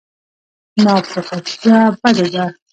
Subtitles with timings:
[0.83, 2.45] ناپوهتیا بده ده.